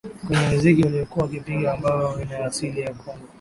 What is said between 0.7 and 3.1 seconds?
waliyokuwa wakipiga ambayo ina asili ya